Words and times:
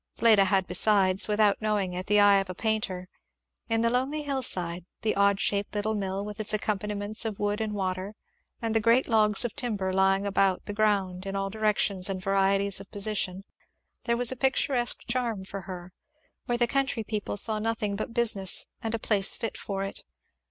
Fleda 0.15 0.45
had 0.45 0.65
besides, 0.65 1.27
without 1.27 1.61
knowing 1.61 1.93
it, 1.93 2.07
the 2.07 2.19
eye 2.19 2.37
of 2.39 2.49
a 2.49 2.55
painter. 2.55 3.07
In 3.69 3.83
the 3.83 3.89
lonely 3.91 4.23
hillside, 4.23 4.83
the 5.03 5.15
odd 5.15 5.39
shaped 5.39 5.75
little 5.75 5.93
mill, 5.93 6.25
with 6.25 6.39
its 6.39 6.55
accompaniments 6.55 7.23
of 7.23 7.37
wood 7.37 7.61
and 7.61 7.75
water, 7.75 8.15
and 8.63 8.73
the 8.73 8.79
great 8.79 9.07
logs 9.07 9.45
of 9.45 9.55
timber 9.55 9.93
lying 9.93 10.25
about 10.25 10.65
the 10.65 10.73
ground 10.73 11.27
in 11.27 11.35
all 11.35 11.51
directions 11.51 12.09
and 12.09 12.19
varieties 12.19 12.79
of 12.79 12.89
position, 12.89 13.43
there 14.05 14.17
was 14.17 14.31
a 14.31 14.35
picturesque 14.35 15.05
charm 15.07 15.45
for 15.45 15.61
her, 15.61 15.93
where 16.47 16.57
the 16.57 16.65
country 16.65 17.03
people 17.03 17.37
saw 17.37 17.59
nothing 17.59 17.95
but 17.95 18.11
business 18.11 18.65
and 18.81 18.95
a 18.95 18.97
place 18.97 19.37
fit 19.37 19.55
for 19.55 19.83
it. 19.83 20.03